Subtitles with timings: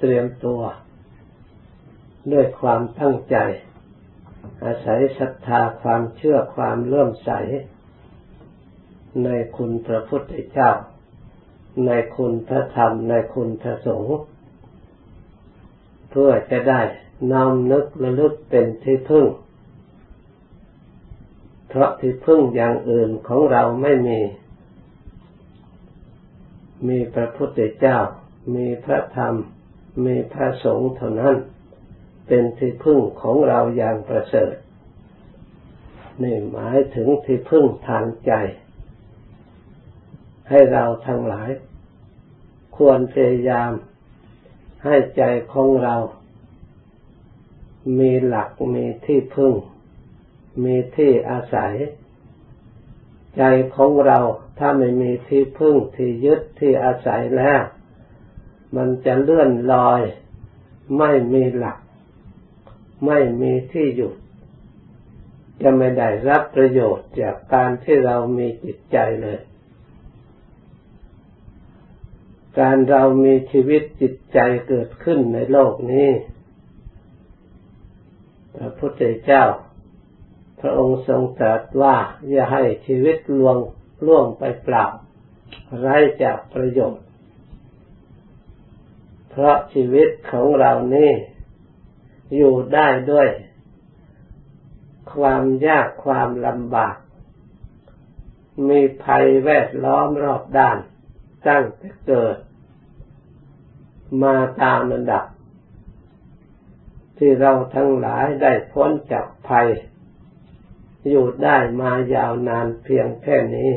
[0.00, 0.60] เตรียมตัว
[2.32, 3.36] ด้วยความตั้งใจ
[4.64, 7.30] อาศัยศรัทธาความเชื่อความเลื่อมใส
[9.24, 10.70] ในคุณพระพุทธเจ้า
[11.86, 14.18] ในคุณพระธรรม ในคุณพระสงฆ์
[16.10, 16.80] เพื่อจะได้
[17.32, 19.26] น้อมนึกระลึกเป็นที่พึ่ง
[21.68, 24.20] เพราะที่พึ่งอย่างอื่นของเราไม่มี
[26.88, 27.98] มีพระพุทธเจ้า
[28.54, 29.34] มีพระธรรม
[30.04, 31.36] มีพระสงฆ์เท่านั้น
[32.26, 34.54] เป็นที่พึ่งของเราอย่างประเสริฐ
[36.22, 38.32] นี่หมายถึงที่พึ่งทางใจ
[40.48, 41.50] ให้เราทั้งหลาย
[42.76, 43.72] ควรพยายาม
[44.84, 45.96] ให้ใจของเรา
[47.98, 49.52] มีหลักมีที่พึ่ง
[50.64, 51.74] มีที่อาศัย
[53.36, 53.42] ใจ
[53.76, 54.18] ของเรา
[54.58, 57.62] ถ้าไม่มีที่พึ่งที่ยึดที่อาศัยแล้ว
[58.76, 60.02] มันจะเลื่อนลอย
[60.98, 61.78] ไม่มีหลัก
[63.06, 64.14] ไม่มีที่หยุด
[65.62, 69.40] จะไม่ได้รับประโยชน์จากการที่เรามีจิตใจเลย
[72.58, 76.10] การเรามีชีวิตจิตใจเกิดขึ้นในโลกนี้
[78.56, 79.44] พระพุทธเจ้า
[80.60, 81.96] พระองค์ทรงตรัสว่า
[82.30, 83.56] อย่าให้ชีวิตลวง
[84.06, 84.84] ล่วงไปเปล่า
[85.80, 87.06] ไร้จากประโยชน์
[89.30, 91.12] เพราะชีวิตของเรานี่
[92.36, 93.28] อยู่ได้ด้วย
[95.14, 96.96] ความยากความลำบาก
[98.68, 100.78] มีภัยแวดล้อมรอบด้าน
[101.46, 102.36] ตั้งแต่เกิด
[104.22, 105.24] มาตามระดับ
[107.18, 109.68] ที่เราทั้งหลายได้พ้นจากภัย
[111.08, 113.72] อยู่ได้มายาวนานเพียงแค่นี้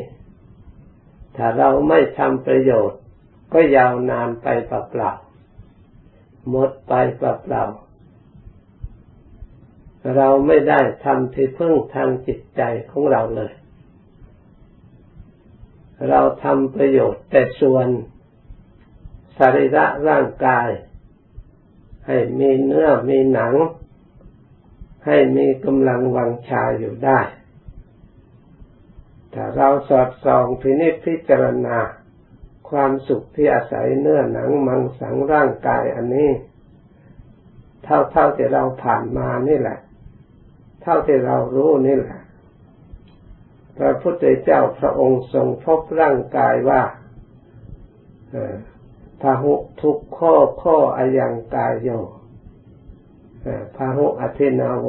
[1.35, 2.99] ถ้าเราไม่ทำประโยชน์
[3.53, 5.32] ก็ยาวนานไปเปล่าๆ
[6.49, 13.53] หมดไปเปล่าๆเราไม่ได้ทำที่พึ่งทางจิตใจของเราเลย
[16.09, 17.87] เราทำประโยชน์แต่ส่วน
[19.37, 20.69] สรีระร่างกาย
[22.07, 23.53] ให้มีเนื้อมีหนัง
[25.05, 27.19] ให้มีกำลังวังชาอยู่ได้
[29.33, 31.77] ถ้าเราสอดส่องพินิจพิจารณา
[32.69, 36.29] ความสุขที่อาศัยเนื้อหนังมังสังร่างกายอันนี้
[37.83, 39.79] เท่าเท่าที่เราผ่านมานี่แหละ
[40.81, 42.19] เท่าที่เรารู้นี่แหละ
[43.77, 46.81] พระพุทธเจ้าพระองค์ทรงพบร่างกายว่า
[49.21, 51.89] พาหุทุกข้อข้ออายังกายโย
[53.75, 54.85] พาหุอธินาโว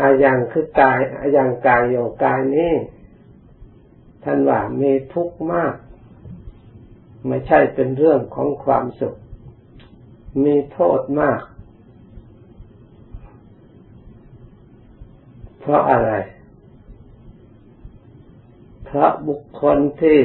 [0.00, 2.72] อายังคือกายอายังกายโยกายนี้
[4.24, 5.74] ท่านว่ามีทุกข์มาก
[7.26, 9.14] ไม่ใช่เป็นเรื่องของความสุข
[10.44, 11.40] มีโทษมาก
[15.60, 16.12] เพราะอะไร
[18.84, 20.18] เพราะบุคคลที่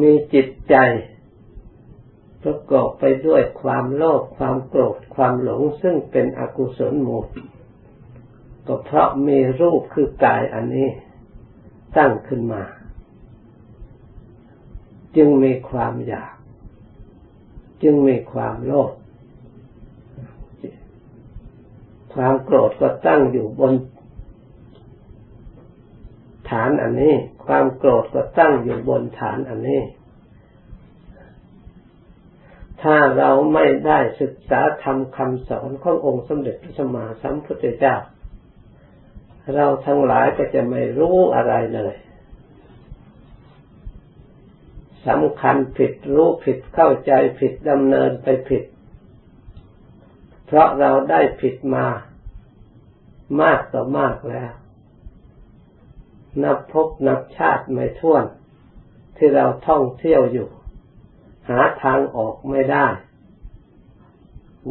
[0.00, 0.74] มีจิตใจ
[2.42, 7.26] ประกอบไปด้วยความโลภความโกรธความหลงซึ่งเป็นอกุศลหมด
[8.66, 10.88] ก็เพราะมีรูปคือกายอันนี้
[11.96, 12.62] ตั้งขึ้นมา
[15.16, 16.34] จึงมีความอยาก
[17.82, 18.92] จึงมีความโลภ
[22.14, 23.72] ความโกรธก็ตั้งอยู่บน
[26.50, 27.14] ฐานอันนี้
[27.44, 29.82] ความโกรธก็ตั้งอยู่บนฐานอันนี้
[32.82, 37.96] ถ้าเราไม่ได้ศึกษาทำคำสอนขององค์สมเด็จพระสัมมาสัมพุทธเจ้า
[39.54, 41.94] เราทั้งหลายก็จะไม่รู้อะไรเลย
[45.06, 48.64] สำคัญผิดรู้ผิดเข้าใจผิดดำเนินไปผิด
[50.46, 51.86] เพราะเราได้ผิดมา
[53.40, 54.52] มากต่อมากแล้ว
[56.42, 58.24] นับพบนับชาติไม่ท้วน
[59.16, 60.48] ที่เราท่องเที่ยวอยู่
[61.48, 62.86] หาทางออกไม่ได้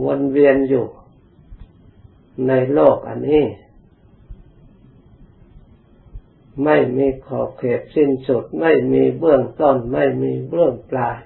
[0.03, 0.85] วนเวียนอยู่
[2.47, 3.43] ในโลกอันนี้
[6.63, 11.17] ไม่มีขอบเขตสิ้นสุด ไม่มีเบื้องต้น ไม่มีเบื้องปลาย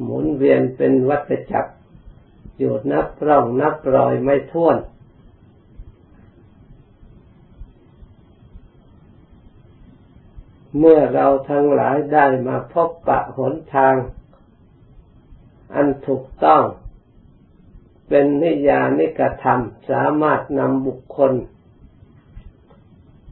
[0.00, 1.72] หมุนเวียนเป็นวัฏจักร
[2.58, 4.76] อยู่นับร่องนับรอยไม่ท้วน
[10.78, 13.94] เมื่อเราทั้งหลายได้มาพบปะหนทาง
[15.74, 16.62] อันถูกต้อง
[18.08, 19.60] เป็นนิยานิกธรรม
[19.90, 21.32] สามารถนำบุคคล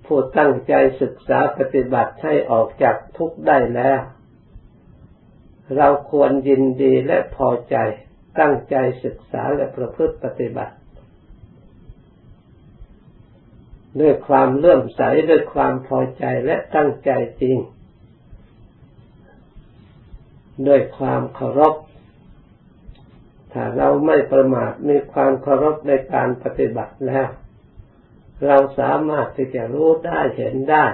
[0.09, 4.01] ผู้ตั้งใจศึกษาปฏิบัติให้ออกจากทุกข์ได้แล้ว
[5.77, 7.77] เราควรยินดีและพอใจ
[8.39, 10.75] ตั้งใจศึกษาและประพฤติปฏิบัติ
[14.01, 17.11] ด้วยความเลื่อมใสด้วยความพอใจและตั้งใจ
[17.43, 17.59] จริง
[20.69, 21.75] ด้วยความเคารพ
[23.53, 27.29] ถ้าเราไม่ประมาทมีความเคารพในการปฏิบัติแล้ว
[28.47, 30.87] เราสามารถที่จะรู้ได้เห็นได้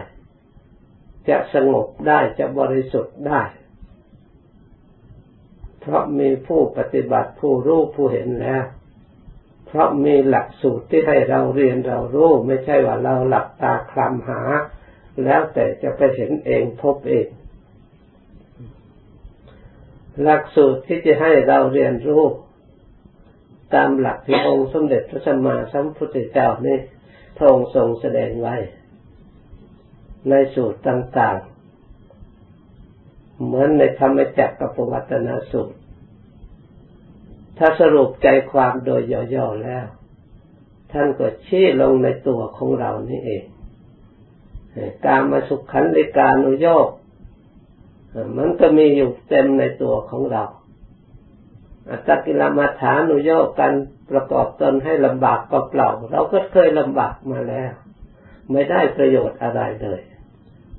[1.28, 3.42] จะสงบได้จะบริสุทธิ์ได้
[5.80, 8.64] เพราะมีผู้ปฏิบัติผู้รู้ผู้เห็นแล้ว
[9.66, 14.40] เพราะมีหลักสูตรที่ให้เราเรียนเรารู้ ไม่ใช่ว่าเราหลับตาคลำหา
[15.24, 17.28] แล้วแต่จะไปเห็นเองพบเอง
[20.22, 22.24] หลักสูตรที่จะให้เราเรียนรู้
[23.74, 26.78] ตามหลักที่องค์สมเด็จพระสัมมาสัมพุทธเจ้านี่
[27.36, 28.56] พระองค์ทรงแสดงไว้
[30.28, 35.76] ในสูตรต่างๆ เหมือนในธรรมจักรกับปวัตนาสูตร
[37.58, 39.02] ถ้าสรุปใจความโดย
[39.34, 39.86] ย่อๆแล้ว
[40.92, 43.44] ท่านก็ชี้ลงในตัวของเรานี่เอง
[45.06, 46.88] การมาสุขขันธิการุโยก
[48.36, 50.44] มันก็มีอยู่เต็มในตัวของเรา
[51.90, 53.72] อัตกิลมาฐานุโยกกัน
[54.10, 57.72] ประกอบตนให้ลำบากก็เปล่า เราก็เคยลำบากมาแล้ว
[58.50, 60.00] ไม่ได้ประโยชน์อะไรเลย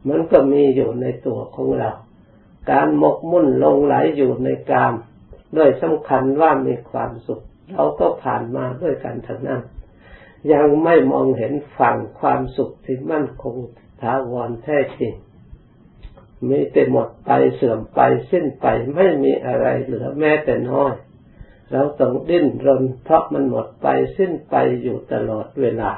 [0.08, 1.92] มันก็มีอยู่ในตัวของเรา
[2.72, 4.94] การหมกมุ่นลงไหลอยู่ในกาม
[5.58, 9.62] ด้วยสำคัญว่ามีความสุข เราก็ผ่านมาด้วยกันทั้งนั้น
[10.54, 13.56] ยังไม่มองเห็นฝั่งความสุขที่มั่นคง
[14.02, 15.14] ถาวรแท้จริง
[16.50, 18.00] มีแต่หมดไปเสื่อมไป
[18.32, 18.66] สิ้นไป
[18.96, 20.94] ไม่มีอะไรเหลือแม้แต่น้อย
[21.72, 23.88] เราต้องดิ้นรนเพราะมันหมดไป
[24.18, 25.92] สิ้นไปอยู่ตลอดเวลา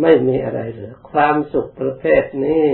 [0.00, 2.64] ไม่มีอะไรเหลือ ความสุขประเภทนี้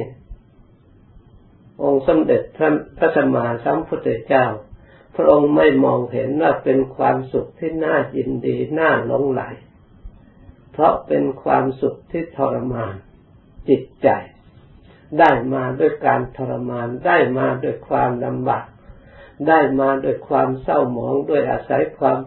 [1.82, 4.46] องค์สมเด็จพระพระสัมมาสัมพุทธเจ้า
[5.16, 9.42] พระองค์ไม่มองเห็นว่าเป็นความสุขที่น่ายินดีน่าหลงไหล
[10.72, 12.94] เพราะเป็นความสุขที่ทรมาน
[13.68, 14.08] จิตใจ
[15.18, 18.66] ได้มาด้วยการทรมาน ได้มาด้วยความลำบาก
[19.48, 22.18] ได้มาด้วยความเศร้าหมองด้วยอาศัยความ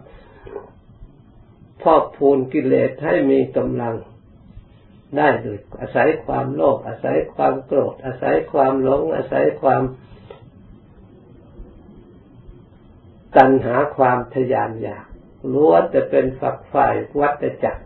[1.82, 3.94] พอกพูนกิเลสให้มีกำลัง
[5.16, 9.82] ได้โดยอาศัยความโลภอาศัยความโกรธ อาศัยความหลง อาศัยความ
[13.36, 15.06] ตัณหาความทยานอยาก
[15.52, 17.84] ล้วนจะเป็นฝักฝ่ายวัฏจักร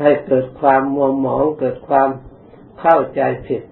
[0.00, 2.08] ให้เกิดความมัวหมองเกิดความ
[2.80, 3.62] เข้าใจผิด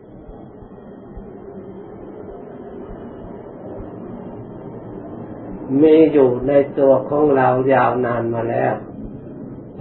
[5.82, 8.74] มีอยู่ในตัวของเรายาวนานมาแล้ว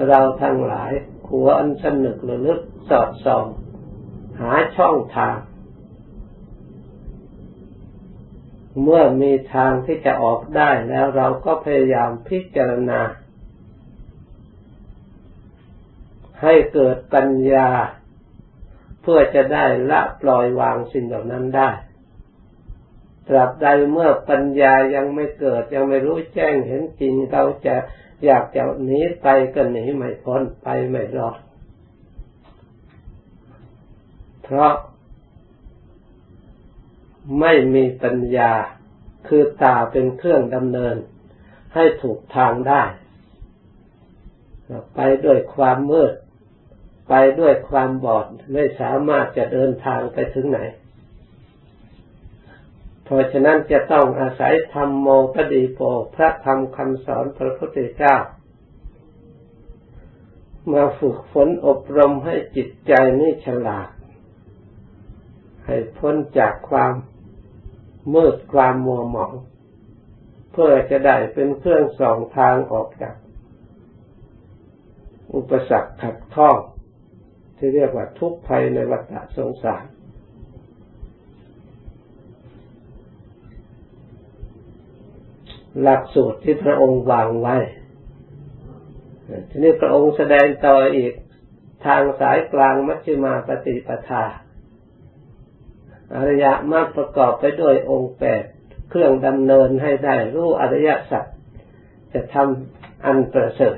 [0.07, 0.91] เราทั้งหลาย
[1.29, 2.59] ควรสนึกระลึก
[2.89, 3.45] สอดส่อง
[4.39, 5.37] หาช่องทาง
[8.81, 12.99] เมื่อมีทางที่จะออกได้แล้วเราก็พยายามพิจารณา
[16.41, 17.69] ให้เกิดปัญญา
[19.01, 21.69] เพื่อจะได้ละปล่อยวางสิ่งเหล่านั้นได้
[23.27, 27.75] ตราบใดเมื่อปัญญายังไม่เกิดยังไม่รู้แจ้งเห็นจริงเราจะ
[28.25, 31.39] อยากจะหนีไปก็หนีไม่พ้นไปไม่รอด
[34.43, 34.73] เพราะ
[37.39, 38.51] ไม่มีปัญญา
[39.27, 40.95] คือตาเป็นเครื่องดำเนิน
[41.73, 42.83] ให้ถูกทางได้
[44.95, 46.13] ไปด้วยความมืด
[47.09, 50.59] ไปด้วยความบอดไม่สามารถจะเดินทางไปถึงไหน
[53.03, 55.79] เพราะฉะนั้นจะต้องอาศัยธรรมโมปดีโป
[56.15, 58.15] พระธรรมคำสอนพระพุทธเจ้า
[60.71, 63.89] มาฝึกฝนอบรมให้จิตใจนี้ฉลาด
[65.65, 66.93] ให้พ้นจากความ
[68.13, 69.33] มืดความมัวหมอง
[70.51, 73.15] เพื่อจะได้เป็นเครื่องส่องทางออกจาก
[75.35, 76.57] อุปสรรคขัดข้อง
[77.57, 79.85] ที่เรียกว่าทุกข์ภัยในวัฏสงสาร
[85.81, 87.57] หลักสูตรที่พระองค์วางไว้
[89.49, 91.13] ทีนี้พระองค์แสดงต่ออีก
[91.85, 94.23] ทางสายกลางมัชฌิมาปฏิปทา
[96.15, 98.43] อริยมรรคประกอบไปด้วยองค์แปด
[98.89, 101.25] เครื่องดำเนินให้ได้รู้อริยสัจ
[102.13, 103.77] จะทำอันประเสริฐ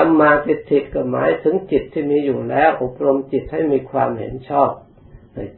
[0.00, 4.70] สัมมาทิฏฐิก็หมายถึงจิตที่มีอยู่แล้ว อบรมจิตให้มีความเห็นชอบ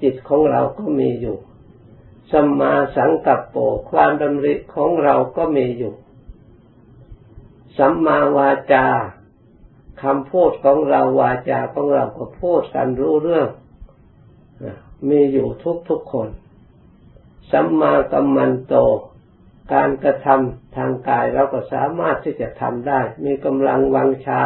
[0.02, 1.37] จิตของเราก็มีอยู่
[2.32, 3.56] สัมมาสังกัปโป
[3.90, 5.94] ความดำริของเราก็มีอยู่
[7.78, 8.87] สัมมาวาจา
[10.02, 13.49] คำพูดของเราวาจาของเราก็พูดกันรู้เรื่อง
[15.09, 16.28] มีอยู่ทุกทุกคน
[17.52, 18.75] สัมมากัมมันโต
[19.75, 24.41] การกระทำทางกายเราก็สามารถที่จะทำได้ มีกำลังวังชา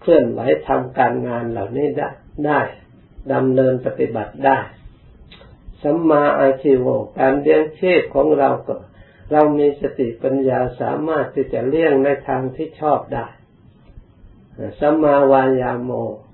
[0.00, 2.08] เคลื่อนไหวทำการงานเหล่านี้ได้
[2.46, 2.60] ได้
[3.32, 4.58] ดำเนินปฏิบัติได้
[5.82, 6.86] สัมมาอาชีว
[7.18, 8.74] การเลี้ยงชีพของเราก็
[9.32, 13.26] เรามีสติปัญญาสามารถที่จะเลี่ยงในทางที่ชอบได้
[14.80, 15.90] สัมมาวายาโม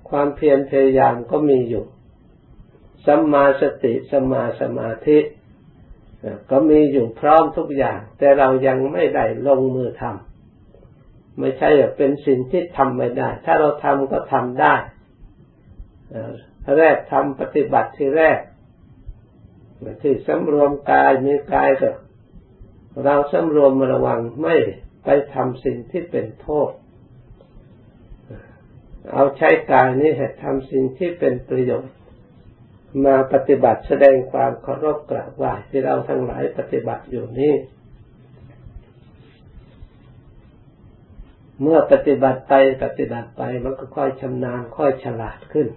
[0.09, 1.85] ความเพียรพยายามก็มีอยู่
[3.07, 5.19] สัมมาสติสัมมาสมาธิ
[6.51, 14.75] ก็มีอยู่พร้อมทุกอย่าง แต่เรายังไม่ได้ลงมือทำไม่ใช่เป็นสิ่งที่ทำไม่ได้ ถ้าเราทำก็ทำได้
[16.79, 18.39] แรกทำปฏิบัติที่แรก
[20.03, 21.91] ที่สำรวมกายมีกายก็
[23.05, 24.57] เราสำรวมระวังไม่
[25.05, 26.71] ไปทำสิ่งที่เป็นโทษ
[29.13, 31.93] เอาใช้กายนี้ให้ทำสิ่งที่เป็นประโยชน์
[33.05, 37.55] มาปฏิบัติแสดงความเคารพกราบไหว้ที่เราทั้งหลายปฏิบัติอยู่นี้
[41.63, 42.55] เมื่อปฏิบัติไป
[42.85, 45.69] ปฏิบัติไปมันก็ค่อยชำนาญค่อยฉลาดขึ้น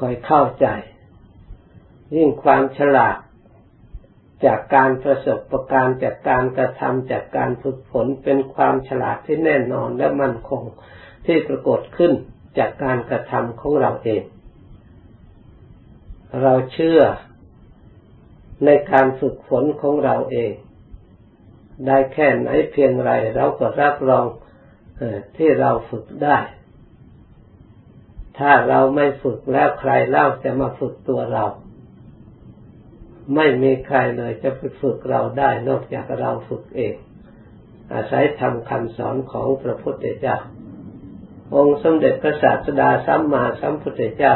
[0.00, 0.66] ค่อยเข้าใจ
[2.14, 3.16] ยิ่งความฉลาด
[4.44, 10.62] จากการประสบประการจากการกระทำจากการฝึกฝนเป็นความฉลาดที่แน่นอนและมั่นคง
[11.26, 12.12] ที่ปรากฏขึ้น
[12.58, 14.22] จากการกระทำของเราเอง
[16.42, 17.00] เราเชื่อ
[18.64, 20.52] ในการฝึกฝนของเราเอง
[21.86, 24.26] ได้แค่ไหนเพียงไรเราก็รับรอง
[25.36, 26.38] ที่เราฝึกได้
[28.38, 31.44] ถ้าเราไม่ฝึกแล้วใครเล่าจะมาฝึกตัวเรา
[33.34, 36.94] ไม่มีใครเลยจะไปฝึกเราได้นอกจากเราฝึกเอง
[37.94, 40.36] อาศัยทำคำสอนของพระพุทธเจ้า
[41.52, 44.34] องค์สมเด็จพระศาสดาสัมมาสัมพุทธเจ้า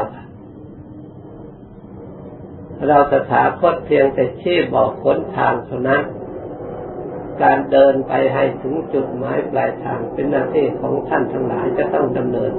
[2.86, 6.02] เราตถาคตเพียงแต่ชี้บอกค้นทางเท่านั้น
[7.42, 12.52] การเดินไปให้ถึงจุดหมายปลายทางเป็นหน้าที่ของท่านทั้งหลายจะต้องดำเนิน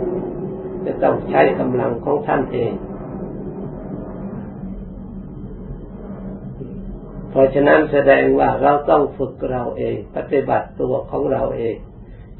[0.86, 2.74] จะต้องใช้กำลังของท่านเอง
[7.30, 11.76] เพราะฉะนั้นแสดงว่าเราต้องฝึกเราเอง ปฏิบัติตัวของเราเอง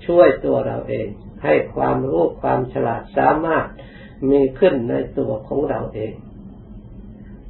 [0.06, 1.08] ช่วยตัวเราเอง
[1.44, 3.66] ให้ความรู้ความฉลาดสามารถ
[4.30, 6.14] มีขึ้นในตัวของเราเอง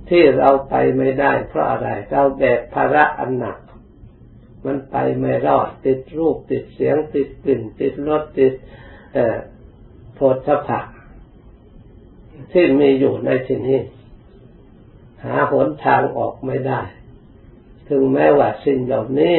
[0.10, 3.58] ที่เราไปไม่ได้เพราะอะไร เราแบกภาระอันหนัก
[4.65, 8.53] มันไปไม่รอดติดรูปติดเสียงติดกลิ่น ติดรสติด
[10.15, 10.79] โพธพะ
[12.51, 13.79] ที่มีอยู่ในที่นี้
[15.24, 16.81] หาหนทางออกไม่ได้
[17.88, 19.38] ถึงแม้ว่าสิ่งเหล่านี้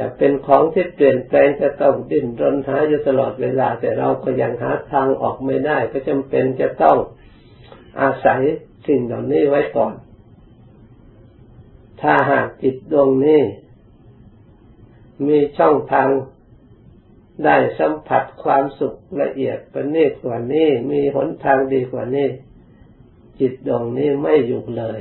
[0.00, 6.96] จะเป็นของที่เปลี่ยนแปลงจะต้องดิ้นรนหาอยู่ตลอดเวลา แต่เราก็ยังหาทางออกไม่ได้ ก็จำเป็นจะต้อง
[8.00, 8.40] อาศัย
[8.86, 9.94] สิ่งเหล่านี้ไว้ก่อน
[12.00, 13.42] ถ้าหากจิตดวงนี้
[15.26, 16.08] มีช่องทาง
[17.44, 22.28] ได้สัมผัสความสุขละเอียดประณีตกว่านี้ มีหนทางดีกว่านี้
[23.40, 25.00] จิตดวงนี้ไม่อยู่เลย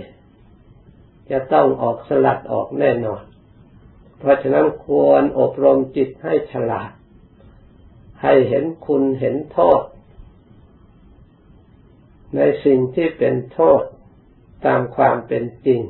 [1.32, 3.24] จะต้องออกสลัดออกแน่นอน
[4.20, 6.92] เพราะฉะนั้นควรอบรมจิตให้ฉลาด
[8.24, 9.84] ให้เห็นคุณเห็นโทษ
[12.36, 13.84] ในสิ่งที่เป็นโทษ
[14.66, 15.82] ตามความเป็นจริง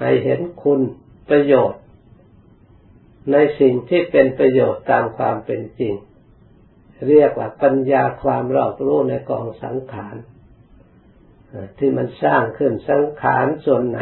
[0.00, 0.80] ให้เห็นคุณ
[1.28, 1.82] ประโยชน์
[3.32, 5.94] ในสิ่งที่เป็นประโยชน์ตามความเป็นจริง
[7.08, 10.16] เรียกว่าปัญญาความรอบรู้ในกองสังขาร
[11.78, 14.00] ที่มันสร้างขึ้นสังขารส่วนไหน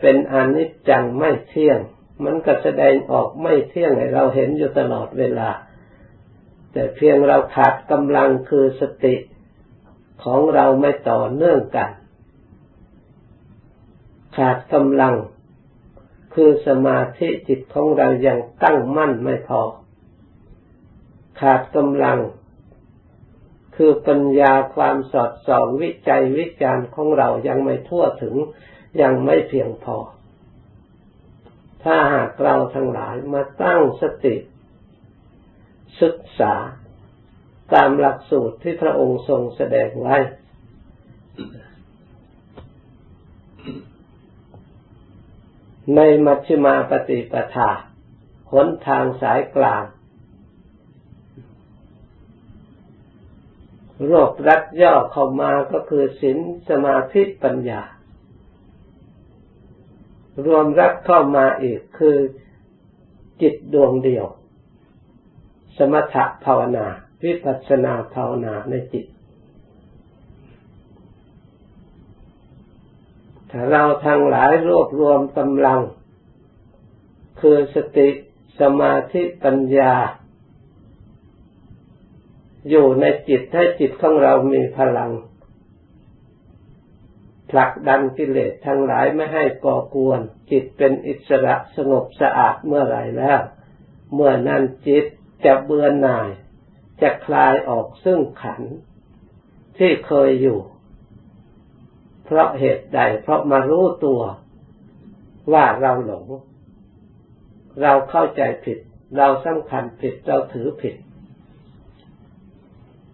[0.00, 1.78] เป็นอนิจจังไม่เที่ยง
[2.24, 5.50] มันก็แสดงออกไม่เที่ยงให้เราเห็นอยู่ตลอดเวลา
[6.72, 9.14] แต่เพียงเราขาดกำลังคือสติ
[10.24, 11.90] ของเราไม่ต่อเนื่องกัน
[14.36, 15.14] ขาดกำลัง
[16.34, 19.62] คือสมาธิจิตของเรายังตั้งมั่นไม่พอ
[21.40, 22.18] ขาดกำลัง
[23.76, 28.36] คือปัญญาความสอดส่องวิจัยวิจารณ์ของเรายังไม่ทั่วถึง
[29.00, 29.96] ยังไม่เพียงพอ
[31.82, 34.36] ถ้าหากเราทั้งหลายมาตั้งสติ
[36.02, 36.54] ศึกษา
[37.74, 40.16] ตามหลักสูตรที่พระองค์ทรงแสดงไว้
[45.96, 47.70] ในมัชฌิมาปฏิปทา
[48.52, 49.84] หนทางสายกลาง
[54.06, 57.82] โรครัดย่อเข้ามาก็คือศีลสมาธิปัญญา
[60.46, 62.16] รวมรักเข้ามาอีกคือ
[63.42, 64.26] จิตดวงเดียว
[65.76, 66.86] สมถะภาวนา
[67.24, 69.06] วิปัสสนาภาวนาในจิต
[73.50, 75.80] ถ้าเราทั้งหลายรวบรวมกำลัง
[77.40, 78.08] คือสติ
[78.60, 79.94] สมาธิปัญญา
[82.70, 85.10] อยู่ในจิตให้จิตของเรามีพลัง
[87.52, 93.40] ผลักดันกิเลสทั้งหลายไม่ให้ก่อกวน จิตเป็นอิสระสงบสะอาดเมื่อไรแล้ว
[94.14, 95.04] เมื่อนั้นจิต
[95.44, 96.28] จะเบื่อหน่าย
[97.02, 98.62] จะคลายออกซึ่งขัน
[99.78, 100.60] ที่เคยอยู่
[102.24, 104.20] เพราะเหตุใดเพราะมารู้ตัว
[105.52, 106.26] ว่าเราหลง
[107.82, 108.78] เราเข้าใจผิด
[109.16, 110.94] เราสำคัญผิดเราถือผิด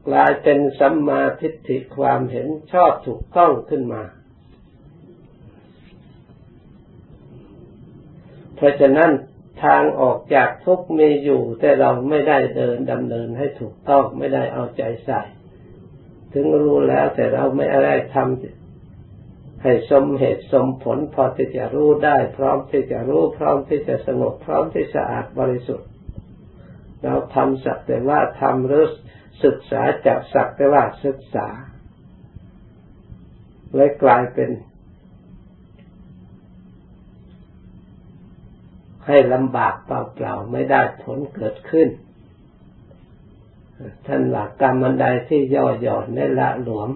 [0.09, 4.03] กลายเป็นสัมมาทิฏฐิความเห็นชอบถูกต้องขึ้นมา
[8.59, 9.11] เพราะฉะนั้น
[9.65, 15.21] ทางออกจากทุกมีอยู่ แต่เราไม่ได้เดินดำเนินให้ถูกต้องไม่ได้เอาใจใส่
[16.33, 25.89] ถึงรู้แล้วแต่เราไม่อะไรทำให้สมเหตุสมผลพอที่จะรู้ได้ พร้อมที่จะรู้พร้อมที่จะสงบพร้อมที่สะอาดบริสุทธิ์
[27.03, 28.85] เราทำสักแต่ว่าทำหรือ
[29.45, 31.49] ศึกษาจากสักแต่ว่าศึกษา
[33.75, 34.51] เลยกลายเป็น
[39.09, 41.89] ให้ลำบากเปล่าๆไม่ได้ผลเกิดขึ้น
[44.07, 46.91] ท่านหลักกรรมใดที่ย่อหย่อนในละหลวม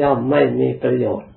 [0.00, 1.30] ย่อมไม่มีประโยชน์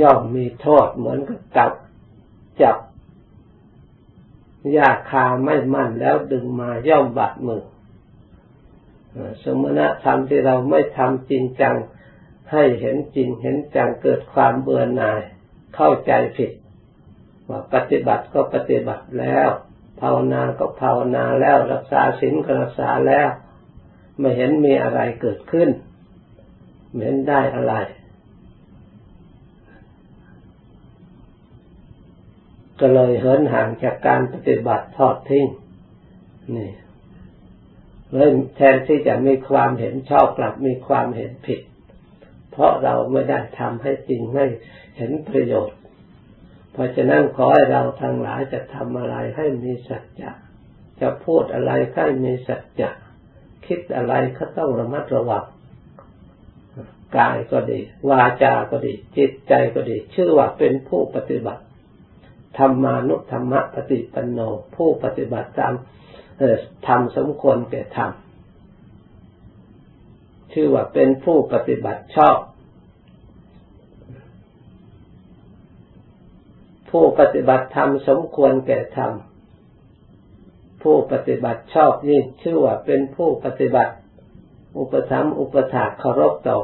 [0.00, 1.72] ย่อมมีโทษเหมือนกับจับ
[2.62, 2.76] จับ
[4.76, 7.64] ยาคาไม่มั่นแล้วดึงมาย่อมบาดมือ
[9.44, 11.76] สมณธรรมที่เราไม่ทำจริงจัง
[12.52, 15.20] ให้เห็นจริงเห็นจังเกิดความเบื่อหน่าย
[15.74, 16.50] เข้าใจผิด
[17.48, 19.48] ว่าปฏิบัติก็ปฏิบัติแล้ว
[20.00, 23.28] ภาวนาก็ภาวนาแล้วรักษาศีลก็รักษาแล้ว
[24.18, 25.68] ไม่เห็นมีอะไรเกิดขึ้น
[26.90, 27.74] ไม่เห็นได้อะไร
[32.80, 35.46] ก็เลยเหินห่างจากการปฏิบัติทอดทิ้ง
[36.56, 36.70] นี่
[38.16, 41.60] เลยแทนที่จะมีความเห็นชอบกลับมีความเห็นผิด
[42.50, 44.46] เพราะเราไม่ได้ทำให้จริงให้
[44.96, 45.78] เห็นประโยชน์
[46.72, 50.30] เพราะฉะนั้นขอให้เราทั้งหลายจะทำอะไรให้มีสัจจะ
[51.00, 52.90] จะพูดอะไรให้มีสัจจะ
[53.66, 55.44] คิดอะไรก็ต้องระมัดระวัง
[57.18, 61.62] กายก็ดี วาจาก็ดี จิตใจก็ดี ชื่อว่าเป็นผู้ปฏิบัติ
[62.58, 64.40] ธรรมานุธรรมปฏิปันโน
[64.76, 65.74] ผู้ปฏิบัติตาม
[66.86, 72.38] ทำสมควรแก่ทำชื่อว่าเป็นผู้ปฏิบัติชอบ
[76.90, 79.12] ผู้ปฏิบัติธรรมสมควรแก่ธรรม
[80.82, 83.94] ผู้ปฏิบัติชอบนี่ชื่อว่าเป็นผู้ปฏิบัติ
[84.78, 86.58] อุปธรรมอุปถาเคารพต่อ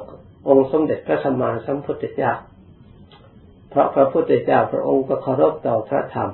[0.49, 2.33] องค์สมเด็จพระสัมมาสัมพุทธเจ้า
[3.71, 6.31] เพราะพระพุทธเจ้าพระองค์ก็เคารพต่อพระธรรม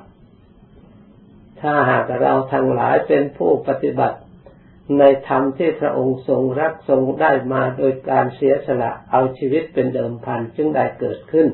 [1.62, 4.18] ถ้าหากเราทั้งหลายเป็นผู้ปฏิบัติ
[4.98, 11.48] ในธรรมที่พระองค์ทรงรักทรงได้มาโดยการเสียสละเอาชีวิตเป็นเดิมพันจึงได้เกิดขึ้น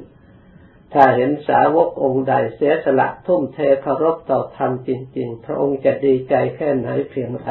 [0.95, 7.49] ถ้าเห็นสาวกองค์ใดเสียสละทุ่มเทเคารพต่อธรรมจริง ๆ พระองค์จะดีใจแค่ไหนเพียงไร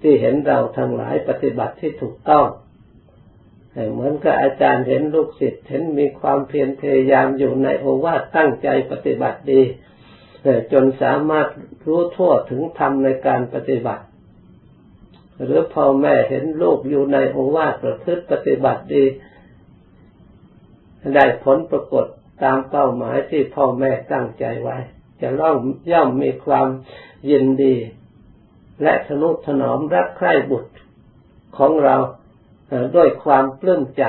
[0.00, 2.46] ที่เห็นเราทั้งหลายปฏิบัติที่ถูกต้อง
[3.92, 9.62] เหมือนกับอาจารย์เห็นลูกศิษย์เห็นมีความเพียรพยายามอยู่ในโอวาทตั้งใจปฏิบัติดี
[10.72, 11.48] จนสามารถ
[11.86, 14.04] รู้ทั่วถึงธรรมในการปฏิบัติ
[15.44, 19.04] หรือพ่อแม่เห็นลูกอยู่ในองวาสประพฤติปฏิบัติดี
[21.14, 22.06] ได้ผลปรากฏ
[22.42, 24.76] ตามเป้าหมายที่พ่อแม่ตั้งใจไว้
[25.20, 25.56] จะล่อง
[25.90, 26.68] ย่อมมีความ
[27.30, 27.74] ยินดี
[28.82, 30.72] และสนุถนอมรักใคร่บุตร
[31.58, 31.96] ของเรา
[32.96, 34.04] ด้วยความปลื้มใจ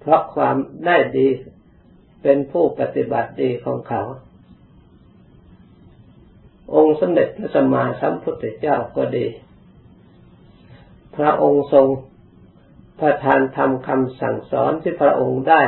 [0.00, 1.28] เพราะความได้ดี
[2.22, 4.02] เป็นผู้ปฏิบัติดีของเขา
[6.74, 9.26] องค์สมเด็จพระสัมมาสัมพุทธเจ้าก็ดี
[11.16, 11.86] พระองค์ทรง
[13.00, 15.62] ประทานธรรมคำสั่งสอนที่พระองค์ได้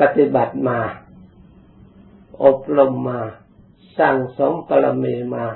[0.00, 0.80] ปฏิบัติมา
[2.44, 3.20] อบรมมา
[3.98, 5.46] สั่งสมปรมีมา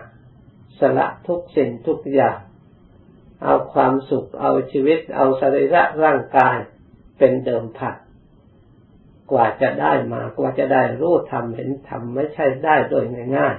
[0.79, 2.39] สละทุกสิ่งทุกอย่าง
[3.45, 6.57] เอาความสุข เอาชีวิต เอาสรีระร่างกาย
[7.19, 7.97] เป็นเดิมพัน
[9.31, 13.05] กว่าจะได้มากว่าจะได้รู้ทำเห็นทำไม่ใช่ได้โดย
[13.39, 13.57] ง่าย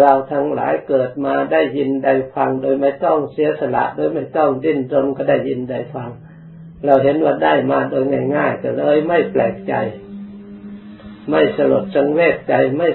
[0.00, 6.10] เราทั้งหลายเกิดมาได้ยินได้ฟังโดยไม่ต้องเสียสละ โดยไม่ต้องดิ้นรนก็ได้ยินได้ฟัง
[6.84, 8.04] เราเห็นว่าได้มาโดย
[8.36, 9.74] ง่ายๆก็เลยไม่แปลกใจ
[11.30, 12.88] ไม่สลดสังเวชใจไม่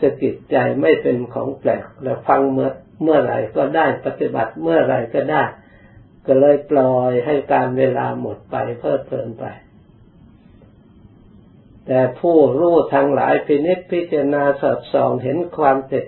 [0.00, 2.70] สะกิดใจไม่เป็นของแปลกเราฟังเมื่อ
[3.02, 5.42] เมื่อไหร่ก็ได้ปฏิบัติเมื่อไหร่ก็ได้
[6.26, 9.44] ก็เลยปล่อยให้การเวลาหมดไปเพิ่มเพลินไป
[11.86, 16.04] แต่ผู้รู้ทั้งหลายพินิจพิจารณาสอดส่องเห็นความเต็ด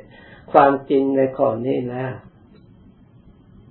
[0.52, 2.14] ความจริงในข้อนี้แล้ว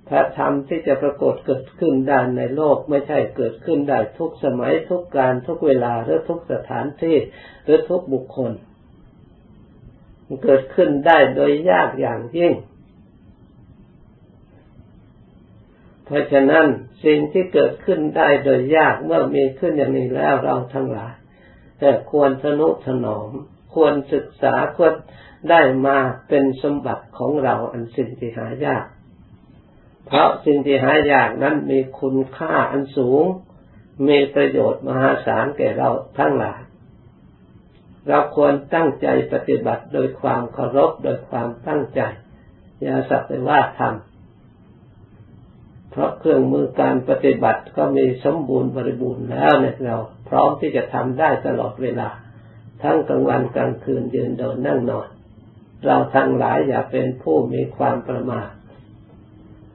[0.08, 7.16] พระธรรมที่จะปรากฏเกิดขึ้นได้ในโลกไม่ใช่เกิดขึ้นได้ทุกสมัยทุกการทุกเวลาหรือทุกสถานที่
[7.64, 8.52] หรือทุกบุคคล
[10.44, 12.54] เกิดขึ้นได้โดยยากอย่างยิ่ง
[16.04, 16.66] เพราะฉะนั้น
[17.04, 21.14] สิ่งที่เกิดขึ้นได้โดยยากเมื่อมีขึ้นอย่างนี้แล้วเราทั้งหลาย
[21.78, 23.30] แต่ควรทนุถนอม
[23.74, 24.94] ควรศึกษาควร
[25.50, 28.84] ได้มาเป็นสมบัติของเราอันสิ่งที่หายาก
[30.06, 33.24] เพราะสิ่งที่หายากนั้นมีคุณค่าอันสูง
[34.08, 36.60] มีประโยชน์มหาศาลแก่เราทั้งหลาย
[38.08, 42.00] เราควรตั้งใจปฏิบัติโดยความเคารพโดยความตั้งใจ
[42.80, 44.13] อย่าสักแต่ว่าทำ
[45.94, 49.96] เพราะเครื่องมือการปฏิบัติก็มีสมบูรณ์บริบูรณ์แล้วเนี่ยเรา
[50.28, 52.08] พร้อมที่จะทำได้ตลอดเวลา
[52.82, 55.08] ทั้งกลางวันกลางคืนยืนเดินนั่งนอน
[55.86, 58.48] เราทั้งหลายอย่าเป็นผู้มีความประมาท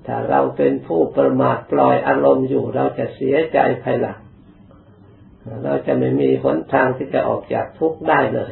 [0.05, 4.19] ถ้าเราเป็นผู้ประมาทปล่อยอารมณ์อยู่ เราจะเสียใจภายหลัง
[5.63, 8.51] เราจะไม่มีหนทางที่จะออกจากทุกข์ได้เลย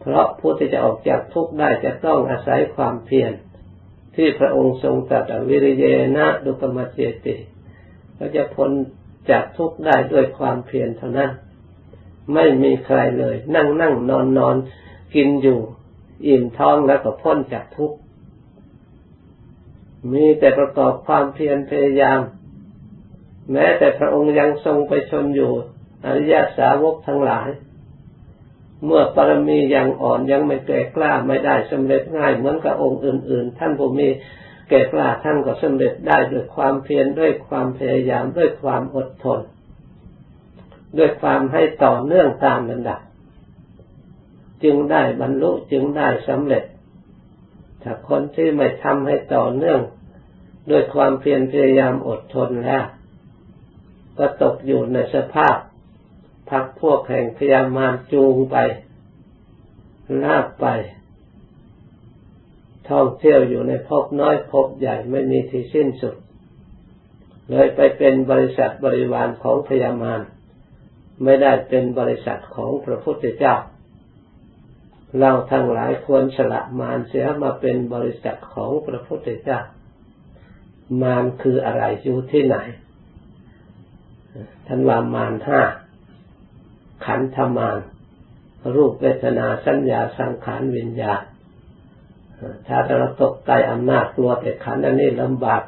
[0.00, 3.32] เพราะผู้ที่จะออกจากทุกข์ได้จะต้องอาศัยความเพียร
[4.14, 5.84] ที่พระองค์ทรงตรัสวิริเย
[6.16, 7.36] นะดุกมัจเจติ
[8.14, 8.70] เราจะพ้น
[9.30, 11.30] จากทุกข์ได้ด้วยความเพียรเท่านั้น
[12.34, 14.56] ไม่มีใครเลย นั่งนั่งนอนนอน
[15.14, 15.60] กินอยู่
[16.26, 17.96] อิ่มท้องแล้วก็พ้นจากทุกข์
[20.12, 22.20] มีแต่ประกอบความเพียรพยายาม
[23.52, 25.52] แม้แต่พระองค์ยังทรงไปชนอยู่
[26.04, 27.48] อริยสาวกทั้งหลาย
[28.84, 34.08] เมื่อปรมียังอ่อนยังไม่แก่กล้าไม่ได้สำเร็จง่ายเหมือนกับองค์อื่น ๆ ท่านผู้มี
[34.68, 39.40] แก่กล้าท่านก็สำเร็จได้ด้วยความเพียรด้วยความพยายามด้วยความอดทน
[40.98, 43.00] ด้วยความให้ต่อเนื่องตามลำดับ
[44.64, 46.64] จึงได้บรรลุจึงได้สำเร็จ
[47.82, 49.80] ถ้าคนที่ไม่ทำให้ต่อเนื่อง
[50.70, 52.84] ด้วยความเพียรพยายามอดทนแล้ว
[54.18, 55.56] ก็ตกอยู่ในสภาพ
[56.50, 58.56] พักพวกแห่งพยามารจูงไป
[60.24, 60.66] ลากไป
[62.88, 66.14] ท่องเที่ยวอยู่ในภพน้อยภพใหญ่ไม่มีที่สิ้นสุด
[67.50, 70.20] เลยไปเป็นบริษัทบริวารของพยามาร
[71.24, 73.54] ไม่ได้เป็นบริษัทของพระพุทธเจ้า
[75.18, 79.60] เราทั้งหลายควรสละมารเสียมาเป็นบริษัทของพระพุทธเจ้า
[81.02, 82.56] มารคืออะไรอยู่ที่ไหน
[84.66, 85.60] ท่านว่ามารห้า
[87.04, 87.78] ขันธมาร
[88.74, 91.22] รูปเวทนาสัญญาสังขารวิญญาณ
[92.66, 95.62] ถ้าเราตกใต้อำนาจกลัวแต่ขันอันนี้ลำบาก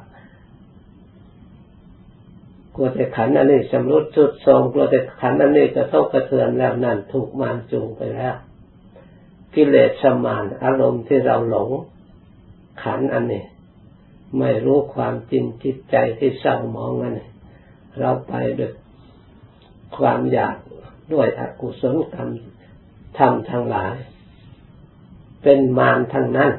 [2.74, 8.34] กลัวแต่ขันอันนี้ชำรุดชุดทรงกลัวแต่ขันอันนี้จะทบกระเทือนแล้วนั่นถูกมารจูงไปแล้ว
[9.54, 11.70] กิเลสสมานอารมณ์ที่เราหลง
[12.82, 13.44] ขันอันนี้
[14.38, 17.28] ไม่รู้ความจริงจิตใจที่เศร้ามองอันนี้
[17.98, 18.72] เราไปด้วย
[19.96, 20.56] ความอยาก
[21.12, 22.30] ด้วยอกุศลกรรม
[23.18, 23.94] ทำทั้งหลาย
[25.42, 26.52] เป็นมารทั้งนั้น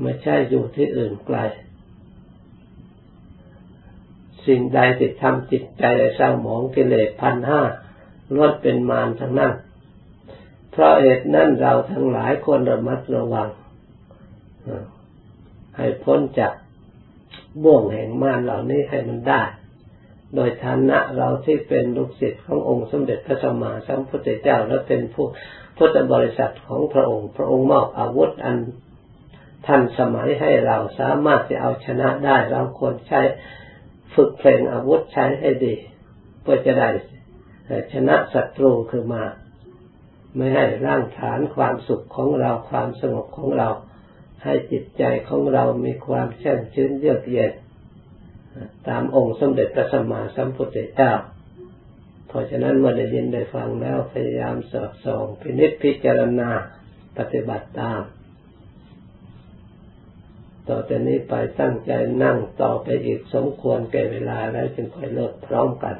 [0.00, 1.38] ไม่ใช่อยู่ที่อื่นไกล
[4.46, 5.84] สิ่งใดที่ทำจิตใจ
[6.16, 7.62] เศร้าหมองกิเลสพันห้า
[8.34, 9.52] ล้วนเป็นมารทั้งนั้น
[10.70, 13.48] เพราะเหตุนั้นเราทั้งหลายควรระมัดระวัง
[15.76, 16.52] ให้พ้นจาก
[17.62, 19.42] บ่วงแห่งมารเหล่านี้ให้มันได้
[20.34, 25.26] โดยฐานะเราที่เป็นลูกศิษย์ขององค์สมเด็จพระสัมมาสัมพุทธเจ้าและเป็นผู้
[25.76, 28.56] พุทธบริษัทของพระองค์ พระองค์มอบอาวุธอัน
[29.66, 33.20] ทันสมัยให้เราสามารถจะเอาชนะได้ เราควรใช้
[34.14, 35.74] ฝึกเพลงอาวุธใช้ให้ดี
[36.42, 36.88] เพื่อจะได้
[37.92, 39.24] ชนะศัตรูคือมา
[40.36, 43.68] ไม่ให้ร่างฐานความสุขของเราความสงบของเรา
[44.44, 47.52] ให้จิตใจของเรามีความแช่มชื้นเยือกเย็น
[48.88, 51.12] ตามองค์สมเด็จพระสัมมาสัมพุทธเจ้า
[52.28, 56.50] เพราะฉะนั้นเมื่อได้ยินได้ฟังแล้วพยายามสอบส่องพินิจพิจารณา
[57.18, 58.02] ปฏิบัติตาม
[60.68, 61.92] ต่อจากนี้ไปตั้งใจ
[62.22, 65.96] นั่งต่อไปอีกสมควรแก่เวลาแล้วจึงค่อยเลิกพร้อมกัน